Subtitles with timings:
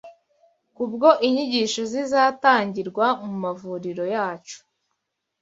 [0.75, 4.57] Kubwo inyigisho zizatangirwa mu mavuriro yacu,